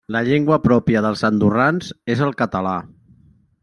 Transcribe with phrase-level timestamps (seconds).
[0.13, 2.77] La llengua pròpia dels andorrans és el català.